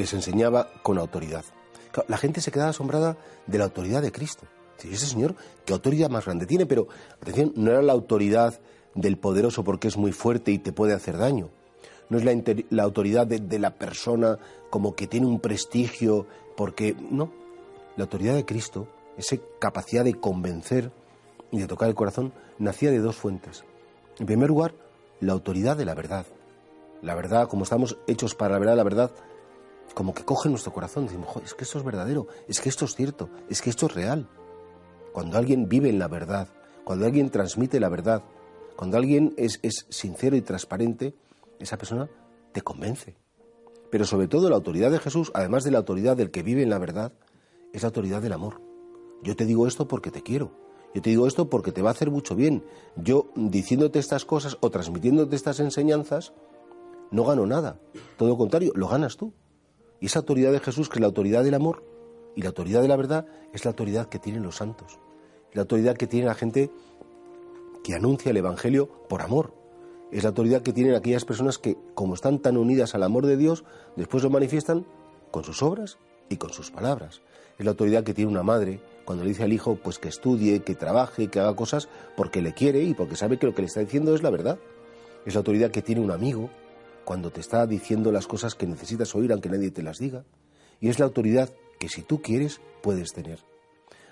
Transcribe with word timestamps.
les 0.00 0.12
enseñaba 0.14 0.68
con 0.82 0.98
autoridad. 0.98 1.44
La 2.08 2.16
gente 2.16 2.40
se 2.40 2.50
quedaba 2.50 2.70
asombrada 2.70 3.16
de 3.46 3.58
la 3.58 3.64
autoridad 3.64 4.02
de 4.02 4.12
Cristo. 4.12 4.46
Ese 4.78 5.06
señor, 5.06 5.34
¿qué 5.64 5.72
autoridad 5.72 6.08
más 6.08 6.24
grande 6.24 6.46
tiene? 6.46 6.64
Pero, 6.64 6.88
atención, 7.20 7.52
no 7.56 7.70
era 7.70 7.82
la 7.82 7.92
autoridad 7.92 8.60
del 8.94 9.18
poderoso 9.18 9.62
porque 9.62 9.88
es 9.88 9.96
muy 9.96 10.12
fuerte 10.12 10.52
y 10.52 10.58
te 10.58 10.72
puede 10.72 10.94
hacer 10.94 11.18
daño. 11.18 11.50
No 12.08 12.18
es 12.18 12.24
la, 12.70 12.82
autoridad 12.82 13.26
de, 13.26 13.58
la 13.58 13.74
persona 13.74 14.38
como 14.70 14.94
que 14.94 15.06
tiene 15.06 15.26
un 15.26 15.38
prestigio 15.40 16.26
porque... 16.56 16.96
No, 17.10 17.32
la 17.96 18.04
autoridad 18.04 18.34
de 18.34 18.46
Cristo, 18.46 18.88
esa 19.18 19.36
capacidad 19.58 20.04
de 20.04 20.14
convencer 20.14 20.90
y 21.50 21.58
de 21.58 21.66
tocar 21.66 21.88
el 21.88 21.94
corazón, 21.94 22.32
nacía 22.58 22.90
de 22.90 22.98
dos 22.98 23.16
fuentes. 23.16 23.64
En 24.18 24.26
primer 24.26 24.48
lugar, 24.48 24.74
la 25.20 25.34
autoridad 25.34 25.76
de 25.76 25.84
la 25.84 25.94
verdad. 25.94 26.26
La 27.02 27.14
verdad, 27.14 27.48
como 27.48 27.64
estamos 27.64 27.98
hechos 28.06 28.34
para 28.34 28.54
la 28.54 28.58
verdad, 28.58 28.76
la 28.76 28.84
verdad 28.84 29.10
como 29.94 30.14
que 30.14 30.24
coge 30.24 30.48
nuestro 30.48 30.72
corazón. 30.72 31.06
Decimos, 31.06 31.28
es 31.44 31.54
que 31.54 31.64
esto 31.64 31.78
es 31.78 31.84
verdadero, 31.84 32.26
es 32.48 32.60
que 32.60 32.68
esto 32.68 32.84
es 32.84 32.94
cierto, 32.94 33.28
es 33.48 33.62
que 33.62 33.70
esto 33.70 33.86
es 33.86 33.94
real. 33.94 34.28
Cuando 35.12 35.38
alguien 35.38 35.68
vive 35.68 35.88
en 35.88 35.98
la 35.98 36.08
verdad, 36.08 36.48
cuando 36.84 37.06
alguien 37.06 37.30
transmite 37.30 37.80
la 37.80 37.88
verdad, 37.88 38.22
cuando 38.76 38.96
alguien 38.96 39.34
es, 39.36 39.60
es 39.62 39.86
sincero 39.90 40.36
y 40.36 40.42
transparente, 40.42 41.14
esa 41.58 41.76
persona 41.76 42.08
te 42.52 42.62
convence. 42.62 43.16
Pero 43.90 44.04
sobre 44.04 44.28
todo 44.28 44.48
la 44.48 44.56
autoridad 44.56 44.90
de 44.90 45.00
Jesús, 45.00 45.30
además 45.34 45.64
de 45.64 45.72
la 45.72 45.78
autoridad 45.78 46.16
del 46.16 46.30
que 46.30 46.42
vive 46.42 46.62
en 46.62 46.70
la 46.70 46.78
verdad, 46.78 47.12
es 47.72 47.82
la 47.82 47.88
autoridad 47.88 48.22
del 48.22 48.32
amor. 48.32 48.60
Yo 49.22 49.36
te 49.36 49.46
digo 49.46 49.66
esto 49.66 49.86
porque 49.86 50.10
te 50.10 50.22
quiero. 50.22 50.52
Yo 50.94 51.02
te 51.02 51.10
digo 51.10 51.26
esto 51.26 51.48
porque 51.48 51.72
te 51.72 51.82
va 51.82 51.90
a 51.90 51.92
hacer 51.92 52.10
mucho 52.10 52.34
bien. 52.34 52.64
Yo 52.96 53.30
diciéndote 53.34 53.98
estas 53.98 54.24
cosas 54.24 54.56
o 54.60 54.70
transmitiéndote 54.70 55.36
estas 55.36 55.60
enseñanzas, 55.60 56.32
no 57.10 57.24
gano 57.24 57.46
nada. 57.46 57.78
Todo 58.16 58.30
lo 58.30 58.36
contrario, 58.36 58.72
lo 58.74 58.88
ganas 58.88 59.16
tú. 59.16 59.32
Y 60.00 60.06
esa 60.06 60.20
autoridad 60.20 60.52
de 60.52 60.60
Jesús, 60.60 60.88
que 60.88 60.94
es 60.94 61.00
la 61.00 61.06
autoridad 61.06 61.44
del 61.44 61.54
amor 61.54 61.84
y 62.34 62.42
la 62.42 62.48
autoridad 62.48 62.82
de 62.82 62.88
la 62.88 62.96
verdad, 62.96 63.26
es 63.52 63.64
la 63.64 63.70
autoridad 63.70 64.08
que 64.08 64.18
tienen 64.18 64.42
los 64.42 64.56
santos. 64.56 64.98
La 65.52 65.62
autoridad 65.62 65.96
que 65.96 66.06
tiene 66.06 66.26
la 66.26 66.34
gente 66.34 66.70
que 67.84 67.94
anuncia 67.94 68.30
el 68.30 68.36
Evangelio 68.36 68.88
por 69.08 69.22
amor. 69.22 69.52
Es 70.10 70.22
la 70.24 70.30
autoridad 70.30 70.62
que 70.62 70.72
tienen 70.72 70.94
aquellas 70.94 71.24
personas 71.24 71.58
que, 71.58 71.76
como 71.94 72.14
están 72.14 72.40
tan 72.40 72.56
unidas 72.56 72.94
al 72.94 73.02
amor 73.02 73.26
de 73.26 73.36
Dios, 73.36 73.64
después 73.96 74.22
lo 74.22 74.30
manifiestan 74.30 74.86
con 75.30 75.44
sus 75.44 75.62
obras 75.62 75.98
y 76.28 76.36
con 76.36 76.52
sus 76.52 76.70
palabras. 76.70 77.20
Es 77.58 77.64
la 77.64 77.72
autoridad 77.72 78.04
que 78.04 78.14
tiene 78.14 78.30
una 78.30 78.42
madre 78.42 78.80
cuando 79.04 79.24
le 79.24 79.30
dice 79.30 79.44
al 79.44 79.52
hijo 79.52 79.76
pues 79.76 79.98
que 79.98 80.08
estudie, 80.08 80.62
que 80.62 80.74
trabaje, 80.74 81.28
que 81.28 81.40
haga 81.40 81.54
cosas 81.54 81.88
porque 82.16 82.42
le 82.42 82.54
quiere 82.54 82.82
y 82.82 82.94
porque 82.94 83.16
sabe 83.16 83.38
que 83.38 83.46
lo 83.46 83.54
que 83.54 83.62
le 83.62 83.66
está 83.66 83.80
diciendo 83.80 84.14
es 84.14 84.22
la 84.22 84.30
verdad. 84.30 84.58
Es 85.26 85.34
la 85.34 85.38
autoridad 85.38 85.70
que 85.70 85.82
tiene 85.82 86.00
un 86.00 86.10
amigo 86.10 86.48
cuando 87.04 87.30
te 87.30 87.40
está 87.40 87.66
diciendo 87.66 88.12
las 88.12 88.26
cosas 88.26 88.54
que 88.54 88.66
necesitas 88.66 89.14
oír 89.14 89.32
aunque 89.32 89.48
nadie 89.48 89.70
te 89.70 89.82
las 89.82 89.98
diga. 89.98 90.24
Y 90.80 90.88
es 90.88 90.98
la 90.98 91.06
autoridad 91.06 91.50
que 91.78 91.88
si 91.88 92.02
tú 92.02 92.22
quieres 92.22 92.60
puedes 92.82 93.12
tener. 93.12 93.40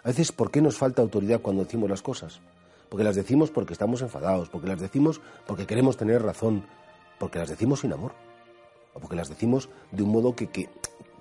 A 0.02 0.08
veces, 0.08 0.32
¿por 0.32 0.50
qué 0.50 0.60
nos 0.60 0.78
falta 0.78 1.02
autoridad 1.02 1.40
cuando 1.40 1.64
decimos 1.64 1.90
las 1.90 2.02
cosas? 2.02 2.40
Porque 2.88 3.04
las 3.04 3.16
decimos 3.16 3.50
porque 3.50 3.72
estamos 3.72 4.02
enfadados, 4.02 4.48
porque 4.48 4.68
las 4.68 4.80
decimos 4.80 5.20
porque 5.46 5.66
queremos 5.66 5.96
tener 5.96 6.22
razón, 6.22 6.64
porque 7.18 7.38
las 7.38 7.48
decimos 7.48 7.80
sin 7.80 7.92
amor, 7.92 8.12
o 8.94 9.00
porque 9.00 9.16
las 9.16 9.28
decimos 9.28 9.68
de 9.92 10.02
un 10.02 10.10
modo 10.10 10.34
que, 10.34 10.48
que 10.48 10.68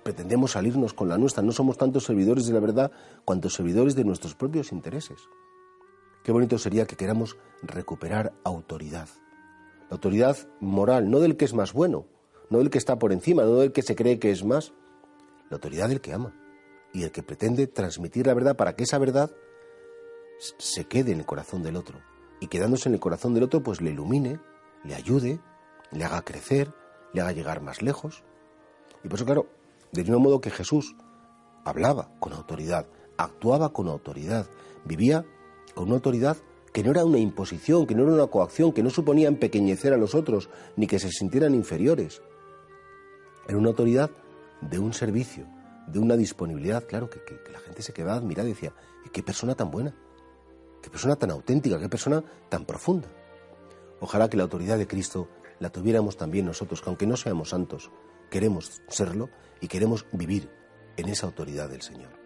pretendemos 0.04 0.52
salirnos 0.52 0.94
con 0.94 1.10
la 1.10 1.18
nuestra. 1.18 1.44
No 1.44 1.52
somos 1.52 1.78
tantos 1.78 2.06
servidores 2.06 2.46
de 2.48 2.54
la 2.54 2.60
verdad 2.60 2.92
cuanto 3.26 3.50
servidores 3.50 3.96
de 3.96 4.06
nuestros 4.06 4.36
propios 4.36 4.72
intereses. 4.72 5.20
Qué 6.24 6.32
bonito 6.32 6.58
sería 6.58 6.86
que 6.86 6.96
queramos 6.96 7.38
recuperar 7.62 8.34
autoridad 8.44 9.10
la 9.90 9.96
autoridad 9.96 10.38
moral, 10.60 11.10
no 11.10 11.20
del 11.20 11.38
que 11.38 11.46
es 11.46 11.54
más 11.54 11.74
bueno, 11.74 12.06
no 12.50 12.60
del 12.60 12.70
que 12.70 12.78
está 12.78 13.00
por 13.00 13.12
encima, 13.12 13.44
no 13.44 13.56
del 13.56 13.72
que 13.72 13.82
se 13.82 13.96
cree 13.96 14.20
que 14.20 14.32
es 14.32 14.44
más, 14.44 14.74
la 15.50 15.56
autoridad 15.56 15.90
del 15.90 16.02
que 16.02 16.14
ama 16.14 16.34
y 16.94 17.04
el 17.04 17.12
que 17.12 17.24
pretende 17.24 17.68
transmitir 17.68 18.28
la 18.28 18.34
verdad 18.34 18.56
para 18.56 18.76
que 18.76 18.84
esa 18.84 18.98
verdad 18.98 19.32
se 20.58 20.86
quede 20.86 21.12
en 21.12 21.20
el 21.20 21.26
corazón 21.26 21.64
del 21.64 21.76
otro 21.76 22.00
y 22.40 22.48
quedándose 22.48 22.90
en 22.90 22.96
el 22.96 23.00
corazón 23.00 23.34
del 23.34 23.44
otro 23.44 23.64
pues 23.64 23.82
le 23.82 23.92
ilumine, 23.92 24.40
le 24.84 24.96
ayude, 24.96 25.40
le 25.92 26.04
haga 26.04 26.24
crecer, 26.24 26.74
le 27.14 27.22
haga 27.22 27.32
llegar 27.32 27.62
más 27.62 27.82
lejos. 27.82 28.24
Y 29.04 29.08
por 29.08 29.18
eso 29.18 29.26
claro, 29.26 29.48
del 29.92 30.06
mismo 30.06 30.20
modo 30.20 30.42
que 30.42 30.52
Jesús 30.52 30.96
hablaba 31.66 32.12
con 32.20 32.34
autoridad, 32.34 32.88
actuaba 33.18 33.74
con 33.74 33.88
autoridad, 33.88 34.48
vivía 34.86 35.26
con 35.74 35.86
una 35.86 35.96
autoridad 35.96 36.38
que 36.78 36.84
no 36.84 36.92
era 36.92 37.06
una 37.06 37.18
imposición, 37.18 37.88
que 37.88 37.96
no 37.96 38.04
era 38.04 38.12
una 38.12 38.28
coacción, 38.28 38.72
que 38.72 38.84
no 38.84 38.92
suponía 38.92 39.30
empequeñecer 39.30 39.94
a 39.94 39.98
los 39.98 40.14
otros, 40.14 40.48
ni 40.76 40.86
que 40.86 41.00
se 41.00 41.10
sintieran 41.10 41.56
inferiores. 41.56 42.22
Era 43.48 43.58
una 43.58 43.70
autoridad 43.70 44.12
de 44.62 44.78
un 44.78 44.94
servicio, 44.94 45.48
de 45.88 45.98
una 45.98 46.16
disponibilidad, 46.16 46.86
claro, 46.86 47.10
que, 47.10 47.20
la 47.52 47.58
gente 47.58 47.82
se 47.82 47.94
quedaba 47.94 48.20
admirada 48.20 48.48
y 48.48 48.52
decía, 48.52 48.74
qué 49.12 49.24
persona 49.24 49.56
tan 49.56 49.72
buena, 49.72 49.96
qué 50.84 50.92
persona 50.92 51.16
tan 51.16 51.32
auténtica, 51.32 51.80
qué 51.80 51.90
persona 51.90 52.24
tan 52.48 52.64
profunda. 52.64 53.08
Ojalá 54.00 54.30
que 54.30 54.38
la 54.38 54.44
autoridad 54.44 54.78
de 54.78 54.86
Cristo 54.86 55.30
la 55.60 55.72
tuviéramos 55.72 56.16
también 56.16 56.46
nosotros, 56.46 56.84
que 56.84 56.90
aunque 56.90 57.08
no 57.08 57.18
seamos 57.18 57.50
santos, 57.50 57.90
queremos 58.30 58.84
serlo 58.88 59.32
y 59.62 59.68
queremos 59.68 60.06
vivir 60.12 60.52
en 60.96 61.10
esa 61.10 61.26
autoridad 61.26 61.70
del 61.70 61.82
Señor. 61.82 62.17